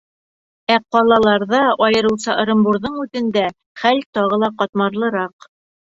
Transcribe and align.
Ә 0.75 0.77
ҡалаларҙа, 0.95 1.59
айырыуса 1.89 2.37
Ырымбурҙың 2.45 2.97
үҙендә, 3.05 3.47
хәл 3.83 4.03
тағы 4.19 4.45
ла 4.45 4.51
ҡатмарлыраҡ. 4.63 5.51